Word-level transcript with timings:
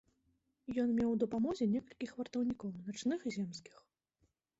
Ён 0.83 0.89
меў 0.99 1.09
ў 1.11 1.17
дапамозе 1.23 1.67
некалькіх 1.73 2.15
вартаўнікоў 2.21 2.73
начных 2.87 3.19
і 3.29 3.35
земскіх. 3.37 3.77